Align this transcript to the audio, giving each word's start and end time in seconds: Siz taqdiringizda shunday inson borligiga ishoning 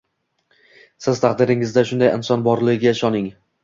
Siz 1.05 1.23
taqdiringizda 1.25 1.87
shunday 1.93 2.13
inson 2.19 2.51
borligiga 2.53 2.99
ishoning 3.01 3.35